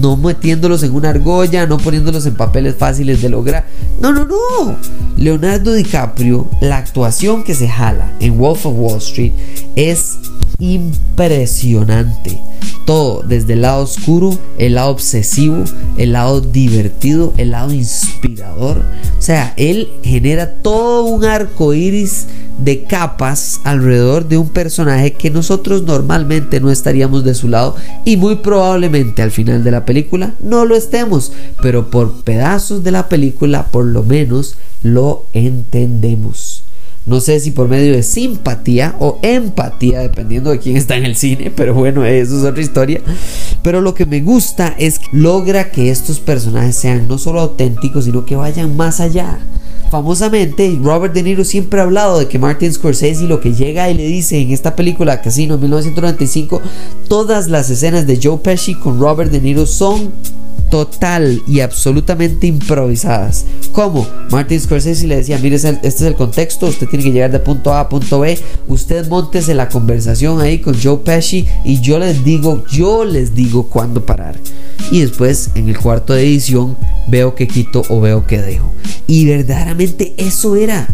no 0.00 0.16
metiéndolos 0.16 0.82
en 0.82 0.94
una 0.94 1.10
argolla, 1.10 1.66
no 1.66 1.78
poniéndolos 1.78 2.26
en 2.26 2.34
papeles 2.34 2.76
fáciles 2.76 3.22
de 3.22 3.28
lograr. 3.28 3.66
No, 4.00 4.12
no, 4.12 4.24
no. 4.24 4.76
Leonardo 5.16 5.72
DiCaprio, 5.72 6.48
la 6.60 6.78
actuación 6.78 7.44
que 7.44 7.54
se 7.54 7.68
jala 7.68 8.12
en 8.20 8.36
Wolf 8.38 8.66
of 8.66 8.74
Wall 8.76 8.98
Street 8.98 9.32
es 9.76 10.18
impresionante. 10.58 12.40
Todo, 12.84 13.22
desde 13.22 13.54
el 13.54 13.62
lado 13.62 13.82
oscuro, 13.82 14.38
el 14.58 14.74
lado 14.74 14.90
obsesivo, 14.90 15.64
el 15.96 16.12
lado 16.12 16.40
divertido, 16.40 17.32
el 17.38 17.52
lado 17.52 17.72
inspirador. 17.72 18.82
O 19.18 19.22
sea, 19.22 19.54
él 19.56 19.88
genera 20.02 20.54
todo 20.56 21.04
un 21.04 21.24
arco 21.24 21.72
iris 21.72 22.26
de 22.58 22.84
capas 22.84 23.60
alrededor 23.64 24.28
de 24.28 24.38
un 24.38 24.48
personaje 24.48 25.12
que 25.12 25.30
nosotros 25.30 25.82
normalmente 25.82 26.60
no 26.60 26.70
estaríamos 26.70 27.24
de 27.24 27.34
su 27.34 27.48
lado 27.48 27.76
y 28.04 28.16
muy 28.16 28.36
probablemente 28.36 29.22
al 29.22 29.30
final 29.30 29.64
de 29.64 29.70
la 29.70 29.84
película 29.84 30.34
no 30.40 30.64
lo 30.64 30.76
estemos, 30.76 31.32
pero 31.60 31.90
por 31.90 32.22
pedazos 32.22 32.84
de 32.84 32.90
la 32.92 33.08
película 33.08 33.66
por 33.66 33.84
lo 33.84 34.02
menos 34.02 34.56
lo 34.82 35.26
entendemos. 35.32 36.64
No 37.06 37.20
sé 37.20 37.38
si 37.38 37.50
por 37.50 37.68
medio 37.68 37.92
de 37.92 38.02
simpatía 38.02 38.94
o 38.98 39.18
empatía, 39.20 40.00
dependiendo 40.00 40.50
de 40.50 40.58
quién 40.58 40.78
está 40.78 40.96
en 40.96 41.04
el 41.04 41.16
cine, 41.16 41.52
pero 41.54 41.74
bueno, 41.74 42.02
eso 42.06 42.38
es 42.38 42.44
otra 42.44 42.62
historia. 42.62 43.02
Pero 43.62 43.82
lo 43.82 43.92
que 43.92 44.06
me 44.06 44.22
gusta 44.22 44.74
es 44.78 44.98
que 44.98 45.08
logra 45.12 45.70
que 45.70 45.90
estos 45.90 46.18
personajes 46.18 46.76
sean 46.76 47.06
no 47.06 47.18
solo 47.18 47.40
auténticos, 47.40 48.06
sino 48.06 48.24
que 48.24 48.36
vayan 48.36 48.74
más 48.74 49.00
allá. 49.00 49.38
Famosamente, 49.94 50.76
Robert 50.82 51.14
De 51.14 51.22
Niro 51.22 51.44
siempre 51.44 51.78
ha 51.78 51.84
hablado 51.84 52.18
de 52.18 52.26
que 52.26 52.36
Martin 52.36 52.72
Scorsese 52.72 53.28
lo 53.28 53.40
que 53.40 53.54
llega 53.54 53.88
y 53.88 53.94
le 53.94 54.04
dice 54.04 54.40
en 54.40 54.50
esta 54.50 54.74
película 54.74 55.22
Casino 55.22 55.56
1995, 55.56 56.60
todas 57.06 57.46
las 57.46 57.70
escenas 57.70 58.04
de 58.04 58.18
Joe 58.20 58.38
Pesci 58.38 58.74
con 58.74 58.98
Robert 58.98 59.30
De 59.30 59.40
Niro 59.40 59.66
son 59.66 60.12
total 60.74 61.40
y 61.46 61.60
absolutamente 61.60 62.48
improvisadas. 62.48 63.46
Como 63.70 64.08
Martin 64.32 64.60
Scorsese 64.60 65.06
le 65.06 65.14
decía, 65.14 65.38
mire, 65.38 65.54
este 65.54 65.86
es 65.86 66.00
el 66.02 66.16
contexto, 66.16 66.66
usted 66.66 66.88
tiene 66.88 67.04
que 67.04 67.12
llegar 67.12 67.30
de 67.30 67.38
punto 67.38 67.72
A 67.72 67.78
a 67.78 67.88
punto 67.88 68.18
B, 68.18 68.36
usted 68.66 69.06
montese 69.06 69.54
la 69.54 69.68
conversación 69.68 70.40
ahí 70.40 70.58
con 70.58 70.74
Joe 70.76 70.98
Pesci 71.04 71.46
y 71.64 71.80
yo 71.80 72.00
les 72.00 72.24
digo, 72.24 72.64
yo 72.72 73.04
les 73.04 73.36
digo 73.36 73.68
cuándo 73.68 74.04
parar. 74.04 74.34
Y 74.90 75.02
después 75.02 75.50
en 75.54 75.68
el 75.68 75.78
cuarto 75.78 76.12
de 76.12 76.24
edición 76.24 76.76
veo 77.06 77.36
que 77.36 77.46
quito 77.46 77.82
o 77.88 78.00
veo 78.00 78.26
que 78.26 78.42
dejo. 78.42 78.72
Y 79.06 79.26
verdaderamente 79.26 80.12
eso 80.16 80.56
era. 80.56 80.88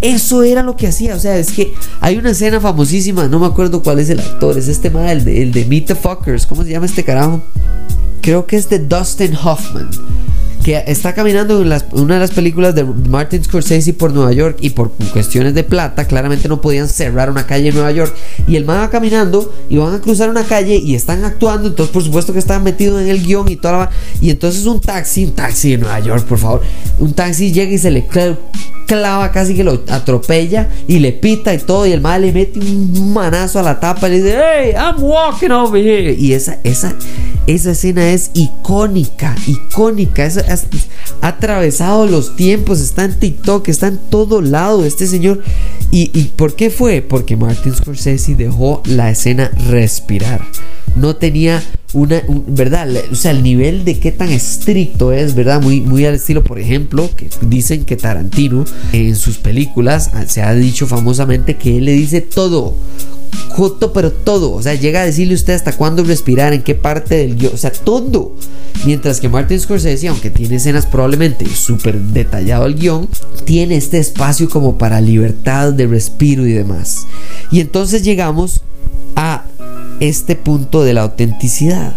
Eso 0.00 0.42
era 0.42 0.64
lo 0.64 0.74
que 0.74 0.88
hacía. 0.88 1.14
O 1.14 1.20
sea, 1.20 1.38
es 1.38 1.52
que 1.52 1.72
hay 2.00 2.16
una 2.16 2.30
escena 2.30 2.60
famosísima, 2.60 3.28
no 3.28 3.38
me 3.38 3.46
acuerdo 3.46 3.80
cuál 3.80 4.00
es 4.00 4.10
el 4.10 4.18
actor, 4.18 4.58
es 4.58 4.66
este 4.66 4.90
mal, 4.90 5.08
el 5.08 5.24
de, 5.24 5.60
de 5.60 5.64
Meet 5.66 5.86
the 5.86 5.94
Fuckers. 5.94 6.46
¿Cómo 6.46 6.64
se 6.64 6.70
llama 6.70 6.86
este 6.86 7.04
carajo? 7.04 7.40
Creo 8.20 8.46
que 8.46 8.56
es 8.56 8.68
de 8.68 8.78
Dustin 8.78 9.34
Hoffman 9.34 9.90
que 10.62 10.84
está 10.86 11.14
caminando 11.14 11.60
en 11.62 11.72
una 11.92 12.14
de 12.14 12.20
las 12.20 12.30
películas 12.32 12.74
de 12.74 12.84
Martin 12.84 13.42
Scorsese 13.42 13.94
por 13.94 14.12
Nueva 14.12 14.32
York 14.32 14.58
y 14.60 14.70
por 14.70 14.92
cuestiones 15.12 15.54
de 15.54 15.64
plata, 15.64 16.04
claramente 16.04 16.48
no 16.48 16.60
podían 16.60 16.88
cerrar 16.88 17.30
una 17.30 17.46
calle 17.46 17.68
en 17.68 17.74
Nueva 17.74 17.90
York. 17.92 18.14
Y 18.46 18.56
el 18.56 18.64
man 18.64 18.80
va 18.80 18.90
caminando 18.90 19.52
y 19.70 19.78
van 19.78 19.94
a 19.94 20.00
cruzar 20.00 20.28
una 20.28 20.44
calle 20.44 20.76
y 20.76 20.94
están 20.94 21.24
actuando, 21.24 21.68
entonces 21.68 21.92
por 21.92 22.02
supuesto 22.02 22.32
que 22.32 22.38
están 22.38 22.62
metidos 22.62 23.00
en 23.00 23.08
el 23.08 23.22
guion 23.22 23.48
y 23.48 23.56
toda 23.56 23.72
la... 23.72 23.90
Y 24.20 24.30
entonces 24.30 24.66
un 24.66 24.80
taxi, 24.80 25.24
un 25.24 25.34
taxi 25.34 25.70
de 25.72 25.78
Nueva 25.78 26.00
York, 26.00 26.26
por 26.26 26.38
favor, 26.38 26.62
un 26.98 27.14
taxi 27.14 27.52
llega 27.52 27.72
y 27.72 27.78
se 27.78 27.90
le 27.90 28.06
clava 28.86 29.30
casi 29.30 29.54
que 29.54 29.64
lo 29.64 29.82
atropella 29.88 30.68
y 30.88 30.98
le 30.98 31.12
pita 31.12 31.54
y 31.54 31.58
todo 31.58 31.86
y 31.86 31.92
el 31.92 32.00
mal 32.00 32.22
le 32.22 32.32
mete 32.32 32.58
un 32.58 33.12
manazo 33.14 33.60
a 33.60 33.62
la 33.62 33.78
tapa 33.78 34.08
y 34.08 34.10
le 34.10 34.16
dice 34.16 34.36
hey 34.36 34.72
I'm 34.74 35.00
walking 35.00 35.52
over 35.52 35.80
here 35.80 36.12
y 36.12 36.32
esa 36.32 36.58
esa 36.64 36.92
esa 37.50 37.72
escena 37.72 38.10
es 38.10 38.30
icónica 38.34 39.34
icónica 39.46 40.28
ha 41.20 41.26
atravesado 41.26 42.06
los 42.06 42.36
tiempos, 42.36 42.80
está 42.80 43.04
en 43.04 43.18
TikTok, 43.18 43.68
está 43.68 43.88
en 43.88 43.98
todo 43.98 44.40
lado 44.40 44.84
este 44.84 45.06
señor. 45.06 45.42
¿Y, 45.92 46.06
por 46.36 46.54
qué 46.54 46.70
fue? 46.70 47.02
Porque 47.02 47.36
Martin 47.36 47.74
Scorsese 47.74 48.36
dejó 48.36 48.82
la 48.86 49.10
escena 49.10 49.50
respirar. 49.68 50.40
No 50.94 51.16
tenía 51.16 51.62
una, 51.92 52.22
¿verdad? 52.46 52.88
O 53.10 53.14
sea, 53.16 53.32
el 53.32 53.42
nivel 53.42 53.84
de 53.84 53.98
qué 53.98 54.12
tan 54.12 54.28
estricto 54.28 55.12
es, 55.12 55.34
¿verdad? 55.34 55.60
Muy, 55.60 55.80
muy 55.80 56.04
al 56.04 56.14
estilo, 56.14 56.44
por 56.44 56.60
ejemplo, 56.60 57.10
que 57.16 57.28
dicen 57.42 57.84
que 57.84 57.96
Tarantino 57.96 58.64
en 58.92 59.16
sus 59.16 59.38
películas 59.38 60.10
se 60.28 60.42
ha 60.42 60.54
dicho 60.54 60.86
famosamente 60.86 61.56
que 61.56 61.78
él 61.78 61.86
le 61.86 61.92
dice 61.92 62.20
todo 62.20 62.76
justo 63.50 63.92
pero 63.92 64.12
todo. 64.12 64.52
O 64.52 64.62
sea, 64.62 64.74
llega 64.74 65.02
a 65.02 65.06
decirle 65.06 65.34
usted 65.34 65.54
hasta 65.54 65.72
cuándo 65.72 66.04
respirar, 66.04 66.52
en 66.52 66.62
qué 66.62 66.74
parte 66.74 67.16
del 67.16 67.36
guion, 67.36 67.52
o 67.54 67.56
sea, 67.56 67.70
todo. 67.72 68.34
Mientras 68.86 69.20
que 69.20 69.28
Martin 69.28 69.60
Scorsese, 69.60 70.08
aunque 70.08 70.30
tiene 70.30 70.56
escenas 70.56 70.86
probablemente 70.86 71.46
súper 71.46 72.00
detallado 72.00 72.64
el 72.64 72.76
guion, 72.76 73.08
tiene 73.44 73.76
este 73.76 73.98
espacio 73.98 74.48
como 74.48 74.78
para 74.78 75.00
libertad 75.00 75.72
de 75.80 75.86
respiro 75.86 76.46
y 76.46 76.52
demás. 76.52 77.06
Y 77.50 77.60
entonces 77.60 78.02
llegamos 78.02 78.60
a 79.16 79.44
este 80.00 80.36
punto 80.36 80.82
de 80.82 80.94
la 80.94 81.02
autenticidad. 81.02 81.96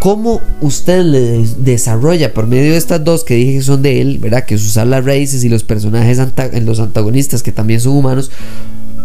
¿Cómo 0.00 0.40
usted 0.60 1.02
le 1.02 1.46
desarrolla 1.58 2.34
por 2.34 2.46
medio 2.46 2.72
de 2.72 2.76
estas 2.76 3.02
dos 3.04 3.24
que 3.24 3.36
dije 3.36 3.54
que 3.54 3.62
son 3.62 3.82
de 3.82 4.00
él, 4.02 4.18
¿verdad? 4.18 4.44
Que 4.44 4.56
es 4.56 4.66
usar 4.66 4.86
las 4.86 5.04
raíces 5.04 5.44
y 5.44 5.48
los 5.48 5.64
personajes, 5.64 6.20
los 6.62 6.80
antagonistas 6.80 7.42
que 7.42 7.52
también 7.52 7.80
son 7.80 7.96
humanos, 7.96 8.30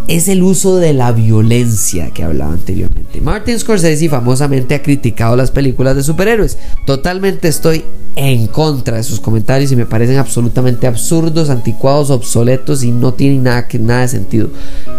es 0.09 0.27
el 0.27 0.41
uso 0.41 0.77
de 0.77 0.91
la 0.91 1.11
violencia 1.11 2.09
que 2.09 2.23
hablaba 2.23 2.53
anteriormente. 2.53 3.21
Martin 3.21 3.59
Scorsese 3.59 4.09
famosamente 4.09 4.73
ha 4.73 4.81
criticado 4.81 5.35
las 5.35 5.51
películas 5.51 5.95
de 5.95 6.01
superhéroes. 6.01 6.57
Totalmente 6.87 7.47
estoy 7.47 7.85
en 8.15 8.47
contra 8.47 8.97
de 8.97 9.03
sus 9.03 9.19
comentarios 9.19 9.71
y 9.71 9.75
me 9.75 9.85
parecen 9.85 10.17
absolutamente 10.17 10.87
absurdos, 10.87 11.51
anticuados, 11.51 12.09
obsoletos 12.09 12.83
y 12.83 12.91
no 12.91 13.13
tienen 13.13 13.43
nada, 13.43 13.67
nada 13.79 14.01
de 14.01 14.07
sentido. 14.07 14.49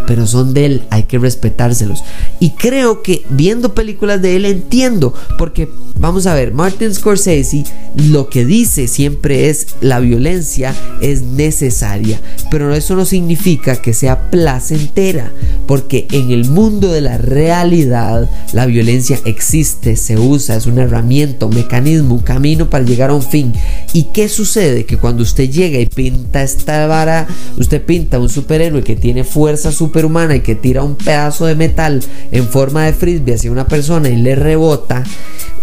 Pero 0.06 0.28
son 0.28 0.54
de 0.54 0.66
él, 0.66 0.82
hay 0.90 1.02
que 1.02 1.18
respetárselos. 1.18 2.04
Y 2.40 2.50
creo 2.50 3.02
que 3.02 3.22
viendo 3.28 3.74
películas 3.74 4.22
de 4.22 4.36
él 4.36 4.46
entiendo, 4.46 5.14
porque 5.36 5.68
vamos 5.98 6.26
a 6.26 6.34
ver, 6.34 6.54
Martin 6.54 6.94
Scorsese 6.94 7.64
lo 7.96 8.30
que 8.30 8.44
dice 8.44 8.88
siempre 8.88 9.50
es 9.50 9.66
la 9.80 10.00
violencia 10.00 10.74
es 11.02 11.22
necesaria, 11.22 12.20
pero 12.50 12.74
eso 12.74 12.96
no 12.96 13.04
significa 13.04 13.76
que 13.76 13.92
sea 13.92 14.30
placentera, 14.30 15.32
porque 15.66 16.06
en 16.12 16.30
el 16.30 16.46
mundo 16.46 16.90
de 16.92 17.00
la 17.00 17.18
realidad 17.18 18.30
la 18.52 18.66
violencia 18.66 19.18
existe, 19.24 19.96
se 19.96 20.18
usa, 20.18 20.56
es 20.56 20.66
una 20.66 20.84
herramienta, 20.84 21.46
un 21.46 21.54
mecanismo, 21.54 22.14
un 22.14 22.22
camino 22.22 22.70
para 22.70 22.84
llegar 22.84 23.10
a 23.10 23.14
un 23.14 23.22
fin. 23.22 23.52
¿Y 23.92 24.04
qué 24.14 24.28
sucede? 24.28 24.86
Que 24.86 24.96
cuando 24.96 25.22
usted 25.22 25.50
llega 25.50 25.78
y 25.78 25.86
pinta 25.86 26.42
esta 26.42 26.86
vara, 26.86 27.26
usted 27.58 27.84
pinta 27.84 28.18
un 28.18 28.28
superhéroe 28.28 28.82
que 28.82 28.96
tiene 28.96 29.24
fuerza 29.24 29.72
superhumana 29.72 30.36
y 30.36 30.40
que 30.40 30.54
tira 30.54 30.82
un 30.82 30.96
pedazo 30.96 31.46
de 31.46 31.54
metal 31.54 32.00
en 32.32 32.48
forma 32.48 32.84
de 32.84 32.92
frisbee 32.92 33.34
hacia 33.34 33.50
una 33.50 33.66
persona 33.66 34.08
y 34.08 34.16
le 34.16 34.34
rebota, 34.34 35.04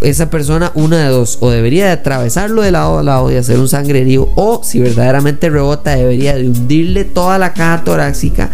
esa 0.00 0.30
persona, 0.30 0.72
una 0.74 0.98
de 1.04 1.08
dos, 1.08 1.38
o 1.40 1.50
debería 1.50 1.86
de 1.86 1.92
atravesarlo 1.92 2.62
de 2.62 2.70
lado 2.70 2.98
a 2.98 3.02
lado 3.02 3.32
y 3.32 3.36
hacer 3.36 3.58
un 3.58 3.68
sangrerío, 3.68 4.28
o 4.36 4.60
si 4.62 4.80
verdaderamente 4.80 5.50
rebota, 5.50 5.96
debería 5.96 6.36
de 6.36 6.48
hundirle 6.48 7.04
toda 7.04 7.38
la 7.38 7.52
caja 7.52 7.82
torácica, 7.84 8.50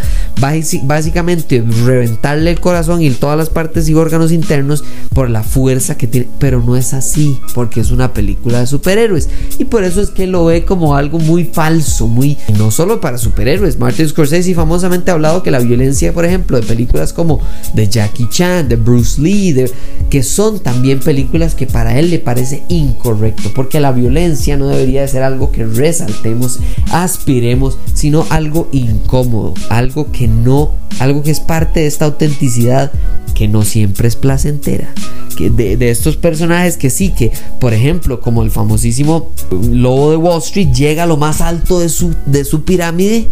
básicamente 0.85 1.63
reventarle 1.85 2.51
el 2.51 2.61
corazón 2.61 3.03
y 3.03 3.11
todas 3.11 3.37
las 3.37 3.51
partes 3.51 3.89
y 3.89 3.95
órganos 3.95 4.33
internos 4.33 4.85
por 5.13 5.31
la 5.31 5.43
fuerza 5.43 5.97
que 5.97 6.07
tiene. 6.07 6.29
Pero 6.39 6.61
no 6.61 6.77
es 6.77 6.95
así, 6.95 7.41
porque 7.55 7.81
es 7.81 7.91
una 7.91 8.13
película 8.13 8.61
de 8.61 8.67
superhéroes. 8.67 9.29
Y 9.59 9.65
por 9.65 9.85
eso 9.85 10.01
es 10.01 10.11
que 10.11 10.27
lo 10.27 10.47
ve 10.47 10.65
como 10.65 10.97
algo 10.97 11.19
muy 11.19 11.45
falso, 11.45 12.07
muy. 12.07 12.37
No 12.59 12.71
solo 12.71 13.01
para 13.01 13.19
superhéroes. 13.19 13.79
Martin 13.79 14.09
Scorsese 14.09 14.55
famosamente 14.55 15.11
ha 15.11 15.15
hablado 15.15 15.43
que 15.43 15.51
la 15.51 15.61
violencia, 15.61 16.13
por 16.13 16.25
ejemplo, 16.25 16.61
de 16.61 16.67
películas 16.67 17.13
como 17.13 17.41
de 17.75 17.89
Jackie 17.89 18.29
Chan, 18.29 18.69
de 18.69 18.77
Bruce 18.77 19.21
Lee, 19.21 19.65
que 20.11 20.23
son 20.23 20.61
también 20.61 21.01
películas 21.01 21.34
que 21.57 21.67
para 21.67 21.99
él 21.99 22.11
le 22.11 22.21
parece 22.21 22.63
incorrecto, 22.69 23.51
porque 23.57 23.81
la 23.81 23.91
violencia 23.91 24.57
no 24.57 24.69
debería 24.69 25.01
de 25.01 25.09
ser 25.09 25.25
algo 25.25 25.51
que 25.51 25.67
resaltemos, 25.67 26.61
aspiremos, 26.93 27.77
sino 27.93 28.25
algo 28.31 28.69
incómodo, 28.71 29.53
algo 29.69 30.13
que 30.13 30.29
no, 30.29 30.71
algo 31.01 31.25
que 31.25 31.33
es 31.33 31.41
parte 31.41 31.81
de 31.81 31.87
esta 31.89 32.05
autenticidad 32.05 32.93
que 33.35 33.49
no 33.49 33.65
siempre 33.65 34.07
es 34.07 34.15
placentera. 34.15 34.95
Que 35.37 35.51
de, 35.51 35.77
de, 35.77 35.91
estos 35.91 36.17
personajes 36.17 36.77
que 36.77 36.89
sí, 36.89 37.11
que 37.11 37.33
por 37.59 37.75
ejemplo, 37.75 38.21
como 38.21 38.45
el 38.45 38.53
famosísimo 38.53 39.31
lobo 39.51 40.13
de 40.13 40.17
Wall 40.17 40.39
Street, 40.39 40.73
llega 40.73 41.03
a 41.03 41.07
lo 41.07 41.17
más 41.17 41.41
alto 41.41 41.81
de 41.81 41.89
su, 41.89 42.15
de 42.27 42.45
su 42.45 42.63
pirámide 42.63 43.27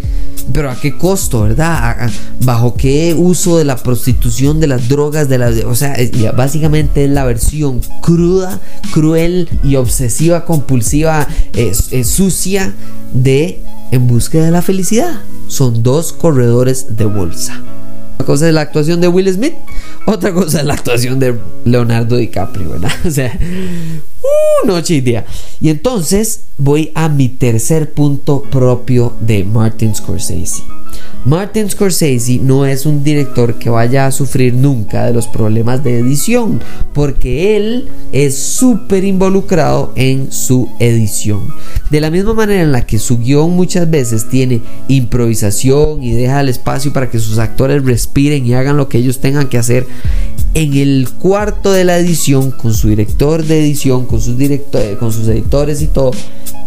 pero 0.51 0.69
a 0.69 0.75
qué 0.75 0.97
costo, 0.97 1.41
¿verdad? 1.41 2.09
¿Bajo 2.41 2.75
qué 2.75 3.15
uso 3.17 3.57
de 3.57 3.65
la 3.65 3.77
prostitución, 3.77 4.59
de 4.59 4.67
las 4.67 4.89
drogas, 4.89 5.29
de 5.29 5.37
las... 5.37 5.63
O 5.65 5.75
sea, 5.75 5.95
básicamente 6.35 7.05
es 7.05 7.11
la 7.11 7.23
versión 7.23 7.81
cruda, 8.01 8.59
cruel 8.91 9.49
y 9.63 9.75
obsesiva, 9.75 10.45
compulsiva, 10.45 11.27
sucia 12.03 12.73
de 13.13 13.61
En 13.91 14.07
búsqueda 14.07 14.45
de 14.45 14.51
la 14.51 14.61
felicidad. 14.61 15.21
Son 15.47 15.83
dos 15.83 16.13
corredores 16.13 16.97
de 16.97 17.05
bolsa. 17.05 17.61
Una 18.17 18.25
cosa 18.25 18.47
es 18.47 18.53
la 18.53 18.61
actuación 18.61 19.01
de 19.01 19.07
Will 19.07 19.31
Smith, 19.31 19.53
otra 20.05 20.33
cosa 20.33 20.59
es 20.59 20.65
la 20.65 20.73
actuación 20.73 21.19
de 21.19 21.37
Leonardo 21.65 22.17
DiCaprio, 22.17 22.69
¿verdad? 22.69 22.91
O 23.05 23.11
sea, 23.11 23.37
uh, 23.37 24.27
y 24.89 25.01
día. 25.01 25.25
Y 25.59 25.69
entonces 25.69 26.41
voy 26.57 26.91
a 26.95 27.09
mi 27.09 27.27
tercer 27.29 27.91
punto 27.93 28.43
propio 28.43 29.13
de 29.19 29.43
Martin 29.43 29.93
Scorsese. 29.93 30.63
Martin 31.25 31.69
Scorsese 31.69 32.39
no 32.39 32.65
es 32.65 32.85
un 32.85 33.03
director 33.03 33.57
que 33.57 33.69
vaya 33.69 34.05
a 34.05 34.11
sufrir 34.11 34.53
nunca 34.53 35.05
de 35.05 35.13
los 35.13 35.27
problemas 35.27 35.83
de 35.83 35.99
edición, 35.99 36.61
porque 36.93 37.55
él 37.55 37.87
es 38.11 38.37
súper 38.37 39.03
involucrado 39.03 39.93
en 39.95 40.31
su 40.31 40.69
edición. 40.79 41.47
De 41.89 42.01
la 42.01 42.11
misma 42.11 42.33
manera 42.33 42.61
en 42.61 42.71
la 42.71 42.85
que 42.85 42.99
su 42.99 43.19
guion 43.19 43.51
muchas 43.51 43.89
veces 43.89 44.27
tiene 44.29 44.61
improvisación 44.87 46.03
y 46.03 46.11
deja 46.11 46.41
el 46.41 46.49
espacio 46.49 46.91
para 46.91 47.09
que 47.09 47.19
sus 47.19 47.37
actores 47.37 47.83
respiren 47.83 48.45
y 48.45 48.53
hagan 48.53 48.77
lo 48.77 48.89
que 48.89 48.97
ellos 48.97 49.19
tengan 49.19 49.47
que 49.47 49.57
hacer, 49.57 49.87
en 50.53 50.73
el 50.73 51.09
cuarto 51.19 51.71
de 51.71 51.83
la 51.83 51.97
edición, 51.97 52.51
con 52.51 52.73
su 52.73 52.89
director 52.89 53.43
de 53.43 53.59
edición, 53.59 54.05
con 54.05 54.21
sus, 54.21 54.37
directores, 54.37 54.97
con 54.97 55.11
sus 55.11 55.27
editores 55.27 55.81
y 55.81 55.87
todo, 55.87 56.11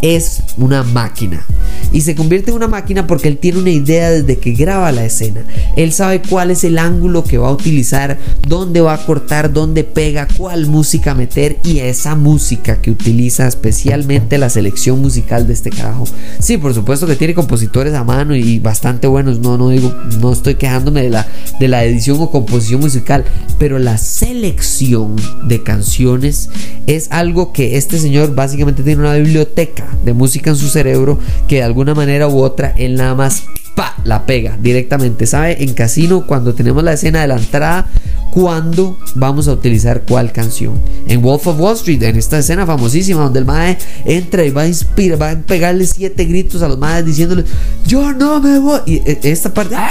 es 0.01 0.43
una 0.57 0.83
máquina. 0.83 1.45
Y 1.93 2.01
se 2.01 2.15
convierte 2.15 2.51
en 2.51 2.57
una 2.57 2.67
máquina 2.67 3.07
porque 3.07 3.29
él 3.29 3.37
tiene 3.37 3.59
una 3.59 3.69
idea 3.69 4.11
desde 4.11 4.37
que 4.37 4.51
graba 4.51 4.91
la 4.91 5.05
escena. 5.05 5.45
Él 5.75 5.93
sabe 5.93 6.21
cuál 6.21 6.51
es 6.51 6.63
el 6.63 6.77
ángulo 6.77 7.23
que 7.23 7.37
va 7.37 7.47
a 7.47 7.51
utilizar, 7.51 8.17
dónde 8.47 8.81
va 8.81 8.93
a 8.93 9.05
cortar, 9.05 9.53
dónde 9.53 9.83
pega, 9.83 10.27
cuál 10.37 10.67
música 10.67 11.15
meter 11.15 11.57
y 11.63 11.79
esa 11.79 12.15
música 12.15 12.81
que 12.81 12.91
utiliza 12.91 13.47
especialmente 13.47 14.37
la 14.37 14.49
selección 14.49 15.01
musical 15.01 15.47
de 15.47 15.53
este 15.53 15.69
carajo. 15.69 16.05
Sí, 16.39 16.57
por 16.57 16.73
supuesto 16.73 17.07
que 17.07 17.15
tiene 17.15 17.33
compositores 17.33 17.93
a 17.93 18.03
mano 18.03 18.35
y 18.35 18.59
bastante 18.59 19.07
buenos. 19.07 19.39
No, 19.39 19.57
no 19.57 19.69
digo, 19.69 19.93
no 20.19 20.33
estoy 20.33 20.55
quejándome 20.55 21.03
de 21.03 21.09
la, 21.09 21.27
de 21.59 21.67
la 21.69 21.85
edición 21.85 22.17
o 22.19 22.29
composición 22.29 22.81
musical, 22.81 23.23
pero 23.57 23.76
la 23.79 23.97
selección 23.97 25.15
de 25.43 25.63
canciones 25.63 26.49
es 26.87 27.07
algo 27.11 27.53
que 27.53 27.77
este 27.77 27.99
señor 27.99 28.35
básicamente 28.35 28.83
tiene 28.83 29.01
una 29.01 29.15
biblioteca 29.15 29.87
de 30.03 30.13
música 30.13 30.49
en 30.49 30.55
su 30.55 30.67
cerebro 30.67 31.19
que 31.47 31.57
de 31.57 31.63
alguna 31.63 31.93
manera 31.93 32.27
u 32.27 32.39
otra 32.39 32.73
él 32.77 32.95
nada 32.95 33.15
más 33.15 33.43
pa, 33.77 33.95
la 34.03 34.25
pega 34.25 34.57
directamente. 34.59 35.25
¿Sabe? 35.25 35.63
En 35.63 35.73
casino, 35.73 36.25
cuando 36.25 36.53
tenemos 36.53 36.83
la 36.83 36.93
escena 36.93 37.21
de 37.21 37.27
la 37.27 37.37
entrada, 37.37 37.87
cuándo 38.31 38.97
vamos 39.15 39.47
a 39.47 39.53
utilizar 39.53 40.01
cuál 40.01 40.31
canción. 40.31 40.81
En 41.07 41.21
Wolf 41.21 41.47
of 41.47 41.59
Wall 41.59 41.75
Street, 41.75 42.01
en 42.03 42.17
esta 42.17 42.39
escena 42.39 42.65
famosísima 42.65 43.21
donde 43.21 43.39
el 43.39 43.45
mae 43.45 43.77
entra 44.05 44.43
y 44.43 44.49
va 44.49 44.63
a 44.63 44.67
inspirar, 44.67 45.21
va 45.21 45.31
a 45.31 45.35
pegarle 45.37 45.85
siete 45.85 46.25
gritos 46.25 46.61
a 46.61 46.67
los 46.67 46.77
maes 46.77 47.05
diciéndole, 47.05 47.45
yo 47.85 48.13
no 48.13 48.41
me 48.41 48.59
voy. 48.59 48.79
Y 48.85 48.95
e, 49.05 49.19
esta 49.23 49.53
parte, 49.53 49.75
¡ah! 49.75 49.89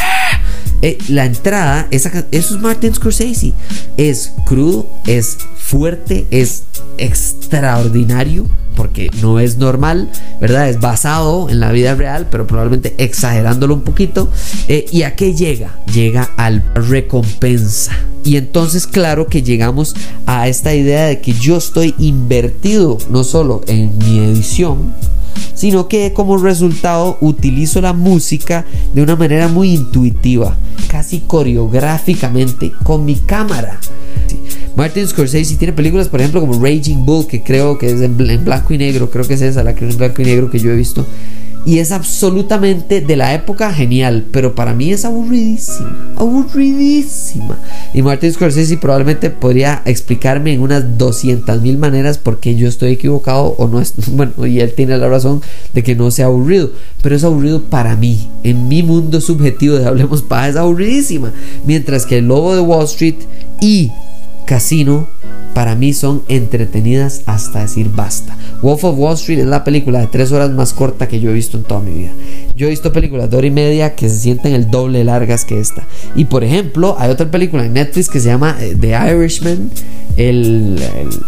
Eh, 0.82 0.98
la 1.08 1.24
entrada, 1.24 1.88
esa, 1.90 2.26
eso 2.30 2.54
es 2.54 2.60
Martin 2.60 2.94
Scorsese. 2.94 3.52
Es 3.96 4.32
crudo, 4.46 4.88
es 5.06 5.38
fuerte, 5.56 6.26
es 6.30 6.64
extraordinario 6.98 8.46
porque 8.76 9.10
no 9.22 9.40
es 9.40 9.56
normal, 9.56 10.10
¿verdad? 10.40 10.68
Es 10.68 10.78
basado 10.78 11.48
en 11.48 11.60
la 11.60 11.72
vida 11.72 11.94
real, 11.94 12.28
pero 12.30 12.46
probablemente 12.46 12.94
exagerándolo 12.98 13.74
un 13.74 13.82
poquito. 13.82 14.30
Eh, 14.68 14.84
¿Y 14.92 15.02
a 15.02 15.16
qué 15.16 15.34
llega? 15.34 15.80
Llega 15.92 16.30
al 16.36 16.62
recompensa. 16.74 17.92
Y 18.22 18.36
entonces 18.36 18.86
claro 18.86 19.28
que 19.28 19.42
llegamos 19.42 19.96
a 20.26 20.48
esta 20.48 20.74
idea 20.74 21.06
de 21.06 21.20
que 21.20 21.32
yo 21.32 21.56
estoy 21.56 21.94
invertido 21.98 22.98
no 23.08 23.24
solo 23.24 23.62
en 23.66 23.96
mi 23.98 24.18
edición, 24.18 24.92
sino 25.54 25.88
que 25.88 26.12
como 26.12 26.36
resultado 26.36 27.18
utilizo 27.20 27.80
la 27.80 27.92
música 27.92 28.64
de 28.94 29.02
una 29.02 29.16
manera 29.16 29.48
muy 29.48 29.74
intuitiva, 29.74 30.56
casi 30.88 31.20
coreográficamente, 31.20 32.72
con 32.82 33.04
mi 33.04 33.16
cámara. 33.16 33.78
Martin 34.76 35.06
Scorsese 35.06 35.56
tiene 35.56 35.72
películas, 35.72 36.08
por 36.08 36.20
ejemplo, 36.20 36.40
como 36.40 36.62
Raging 36.62 37.06
Bull, 37.06 37.26
que 37.26 37.42
creo 37.42 37.78
que 37.78 37.86
es 37.86 38.00
en 38.02 38.16
blanco 38.16 38.74
y 38.74 38.78
negro, 38.78 39.10
creo 39.10 39.26
que 39.26 39.34
es 39.34 39.40
esa, 39.40 39.64
la 39.64 39.74
que 39.74 39.86
es 39.86 39.92
en 39.92 39.98
blanco 39.98 40.20
y 40.20 40.26
negro 40.26 40.50
que 40.50 40.58
yo 40.58 40.70
he 40.70 40.76
visto. 40.76 41.06
Y 41.66 41.80
es 41.80 41.90
absolutamente 41.90 43.00
de 43.00 43.16
la 43.16 43.34
época 43.34 43.74
genial, 43.74 44.24
pero 44.30 44.54
para 44.54 44.72
mí 44.72 44.92
es 44.92 45.04
aburridísima, 45.04 46.14
aburridísima. 46.16 47.58
Y 47.92 48.02
Martin 48.02 48.32
Scorsese 48.32 48.78
probablemente 48.78 49.30
podría 49.30 49.82
explicarme 49.84 50.52
en 50.52 50.60
unas 50.60 50.96
200 50.96 51.60
mil 51.60 51.76
maneras 51.76 52.18
por 52.18 52.38
qué 52.38 52.54
yo 52.54 52.68
estoy 52.68 52.92
equivocado 52.92 53.56
o 53.58 53.66
no 53.66 53.80
es, 53.80 53.94
bueno, 54.12 54.46
y 54.46 54.60
él 54.60 54.74
tiene 54.74 54.96
la 54.96 55.08
razón 55.08 55.42
de 55.74 55.82
que 55.82 55.96
no 55.96 56.12
sea 56.12 56.26
aburrido, 56.26 56.70
pero 57.02 57.16
es 57.16 57.24
aburrido 57.24 57.64
para 57.64 57.96
mí, 57.96 58.28
en 58.44 58.68
mi 58.68 58.84
mundo 58.84 59.20
subjetivo 59.20 59.76
de 59.76 59.86
Hablemos 59.86 60.22
Paz 60.22 60.50
es 60.50 60.56
aburridísima. 60.56 61.32
Mientras 61.66 62.06
que 62.06 62.18
El 62.18 62.28
Lobo 62.28 62.54
de 62.54 62.60
Wall 62.60 62.84
Street 62.84 63.16
y 63.60 63.90
Casino 64.46 65.08
para 65.56 65.74
mí 65.74 65.94
son 65.94 66.22
entretenidas 66.28 67.22
hasta 67.24 67.60
decir 67.60 67.90
basta. 67.90 68.36
Wolf 68.60 68.84
of 68.84 68.98
Wall 68.98 69.14
Street 69.14 69.38
es 69.38 69.46
la 69.46 69.64
película 69.64 70.00
de 70.00 70.06
tres 70.06 70.30
horas 70.30 70.50
más 70.50 70.74
corta 70.74 71.08
que 71.08 71.18
yo 71.18 71.30
he 71.30 71.32
visto 71.32 71.56
en 71.56 71.62
toda 71.62 71.80
mi 71.80 71.92
vida. 71.92 72.10
Yo 72.54 72.66
he 72.66 72.70
visto 72.70 72.92
películas 72.92 73.30
de 73.30 73.38
hora 73.38 73.46
y 73.46 73.50
media 73.50 73.94
que 73.94 74.10
se 74.10 74.18
sienten 74.18 74.52
el 74.52 74.70
doble 74.70 75.02
largas 75.02 75.46
que 75.46 75.58
esta. 75.58 75.86
Y 76.14 76.26
por 76.26 76.44
ejemplo, 76.44 76.96
hay 76.98 77.10
otra 77.10 77.30
película 77.30 77.64
en 77.64 77.72
Netflix 77.72 78.10
que 78.10 78.20
se 78.20 78.28
llama 78.28 78.54
eh, 78.60 78.76
The 78.78 79.14
Irishman, 79.14 79.70
el, 80.18 80.78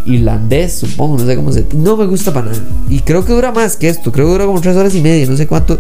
irlandés, 0.05 0.75
supongo, 0.75 1.17
no 1.17 1.25
sé 1.25 1.35
cómo 1.35 1.51
se. 1.51 1.65
No 1.75 1.97
me 1.97 2.05
gusta 2.05 2.31
para 2.31 2.49
nada. 2.49 2.63
Y 2.91 3.01
creo 3.01 3.25
que 3.25 3.33
dura 3.33 3.51
más 3.51 3.79
que 3.79 3.89
esto. 3.89 4.13
Creo 4.13 4.27
que 4.27 4.33
dura 4.33 4.45
como 4.45 4.61
tres 4.61 4.77
horas 4.77 4.95
y 4.95 5.01
media, 5.01 5.25
no 5.27 5.39
sé 5.39 5.47
cuánto. 5.47 5.79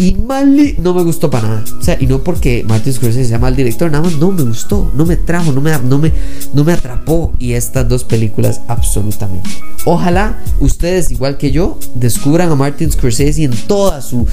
Y 0.00 0.14
mal 0.14 0.56
no 0.78 0.94
me 0.94 1.02
gustó 1.02 1.28
para 1.28 1.46
nada. 1.46 1.64
O 1.78 1.82
sea, 1.82 1.98
y 2.00 2.06
no 2.06 2.24
porque 2.24 2.64
Martin 2.66 2.94
Scorsese 2.94 3.26
sea 3.26 3.38
mal 3.38 3.54
director, 3.54 3.90
nada 3.90 4.04
más 4.04 4.16
no 4.16 4.32
me 4.32 4.44
gustó, 4.44 4.90
no 4.94 5.04
me 5.04 5.16
trajo, 5.18 5.52
no 5.52 5.60
me, 5.60 5.76
no 5.78 5.98
me, 5.98 6.10
no 6.54 6.64
me 6.64 6.72
atrapó. 6.72 7.34
Y 7.38 7.52
estas 7.52 7.86
dos 7.90 8.04
películas 8.04 8.62
absolutamente. 8.68 9.50
Ojalá 9.84 10.38
ustedes, 10.60 11.10
igual 11.10 11.36
que 11.36 11.50
yo, 11.50 11.78
descubran 11.94 12.50
a 12.50 12.54
Martin 12.54 12.90
Scorsese 12.90 13.44
en 13.44 13.52
toda 13.66 14.00
su, 14.00 14.26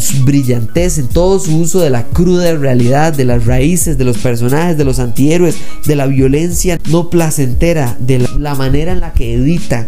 su 0.00 0.24
brillantez, 0.24 0.98
en 0.98 1.06
todo 1.06 1.38
su 1.38 1.56
uso 1.56 1.80
de 1.80 1.90
la 1.90 2.04
cruda 2.06 2.54
realidad, 2.56 3.12
de 3.12 3.24
las 3.24 3.46
raíces, 3.46 3.98
de 3.98 4.04
los 4.04 4.18
personajes, 4.18 4.76
de 4.76 4.84
los 4.84 4.98
antihéroes, 4.98 5.56
de 5.86 5.96
la 5.96 6.06
violencia 6.06 6.78
no 6.90 7.10
placentera, 7.10 7.96
de 8.00 8.26
la 8.38 8.54
manera 8.54 8.92
en 8.92 9.00
la 9.00 9.12
que 9.12 9.34
edita 9.34 9.86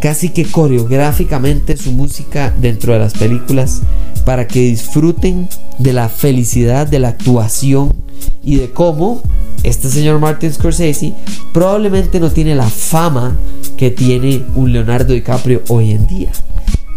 casi 0.00 0.28
que 0.28 0.44
coreográficamente 0.44 1.78
su 1.78 1.92
música 1.92 2.54
dentro 2.60 2.92
de 2.92 2.98
las 2.98 3.14
películas 3.14 3.80
para 4.26 4.46
que 4.46 4.60
disfruten 4.60 5.48
de 5.78 5.92
la 5.94 6.10
felicidad 6.10 6.86
de 6.86 6.98
la 6.98 7.08
actuación 7.08 8.03
y 8.42 8.56
de 8.56 8.70
cómo 8.70 9.22
este 9.62 9.88
señor 9.88 10.18
Martin 10.20 10.52
Scorsese 10.52 11.14
probablemente 11.52 12.20
no 12.20 12.30
tiene 12.30 12.54
la 12.54 12.68
fama 12.68 13.36
que 13.76 13.90
tiene 13.90 14.42
un 14.54 14.72
Leonardo 14.72 15.12
DiCaprio 15.12 15.62
hoy 15.68 15.92
en 15.92 16.06
día. 16.06 16.32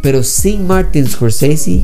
Pero 0.08 0.24
sin 0.24 0.66
Martin 0.66 1.06
Scorsese 1.06 1.84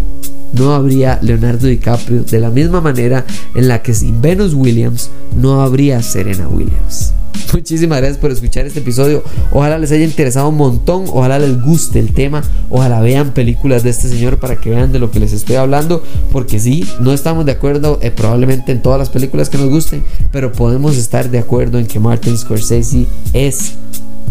no 0.54 0.74
habría 0.74 1.20
Leonardo 1.22 1.68
DiCaprio 1.68 2.24
de 2.24 2.40
la 2.40 2.50
misma 2.50 2.80
manera 2.80 3.26
en 3.54 3.68
la 3.68 3.82
que 3.82 3.94
sin 3.94 4.22
Venus 4.22 4.54
Williams 4.54 5.10
no 5.36 5.62
habría 5.62 6.02
Serena 6.02 6.48
Williams. 6.48 7.12
Muchísimas 7.54 7.98
gracias 7.98 8.18
por 8.20 8.32
escuchar 8.32 8.66
este 8.66 8.80
episodio. 8.80 9.26
Ojalá 9.52 9.78
les 9.78 9.92
haya 9.92 10.06
interesado 10.06 10.48
un 10.48 10.56
montón. 10.56 11.04
Ojalá 11.10 11.38
les 11.38 11.62
guste 11.62 12.00
el 12.00 12.14
tema. 12.14 12.42
Ojalá 12.70 13.02
vean 13.02 13.34
películas 13.34 13.84
de 13.84 13.90
este 13.90 14.08
señor 14.08 14.40
para 14.40 14.56
que 14.56 14.70
vean 14.70 14.94
de 14.94 15.00
lo 15.00 15.12
que 15.12 15.20
les 15.20 15.34
estoy 15.34 15.58
hablando. 15.58 16.02
Porque 16.32 16.62
sí, 16.62 16.88
no 17.02 17.12
estamos 17.12 17.46
de 17.46 17.52
acuerdo 17.52 18.00
eh, 18.02 18.10
probablemente 18.10 18.72
en 18.72 18.82
todas 18.82 19.00
las 19.00 19.10
películas 19.10 19.50
que 19.50 19.58
nos 19.58 19.70
gusten. 19.70 20.02
Pero 20.32 20.54
podemos 20.54 20.96
estar 20.96 21.30
de 21.30 21.40
acuerdo 21.40 21.78
en 21.78 21.88
que 21.88 22.00
Martin 22.00 22.38
Scorsese 22.38 23.06
es 23.34 23.74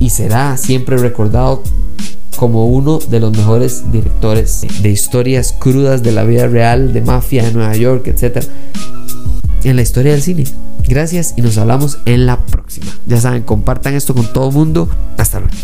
y 0.02 0.10
será 0.10 0.56
siempre 0.56 0.96
recordado 0.96 1.62
como 2.36 2.66
uno 2.66 2.98
de 2.98 3.20
los 3.20 3.30
mejores 3.30 3.84
directores 3.92 4.66
de 4.82 4.90
historias 4.90 5.54
crudas 5.56 6.02
de 6.02 6.10
la 6.10 6.24
vida 6.24 6.48
real, 6.48 6.92
de 6.92 7.02
mafia 7.02 7.44
de 7.44 7.52
Nueva 7.52 7.76
York, 7.76 8.08
etc. 8.08 8.44
En 9.62 9.76
la 9.76 9.82
historia 9.82 10.10
del 10.10 10.22
cine. 10.22 10.44
Gracias 10.88 11.34
y 11.36 11.42
nos 11.42 11.56
hablamos 11.56 11.98
en 12.04 12.26
la 12.26 12.44
próxima. 12.44 12.90
Ya 13.06 13.20
saben, 13.20 13.44
compartan 13.44 13.94
esto 13.94 14.12
con 14.12 14.32
todo 14.32 14.48
el 14.48 14.54
mundo. 14.54 14.88
Hasta 15.18 15.38
luego. 15.38 15.54